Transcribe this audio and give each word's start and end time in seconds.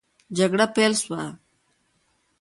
جګړه 0.37 0.65
پیل 0.75 0.93
سوه. 1.03 1.23